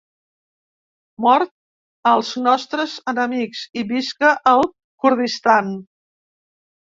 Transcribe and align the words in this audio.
Mort 1.25 1.51
als 2.11 2.31
nostres 2.47 2.95
enemics, 3.13 3.61
i 3.81 3.85
visca 3.93 4.31
el 4.53 4.67
Kurdistan! 5.05 5.71